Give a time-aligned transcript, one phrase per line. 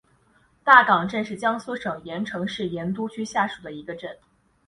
[0.63, 4.17] 大冈镇是江苏省盐城市盐都区下属的一个镇。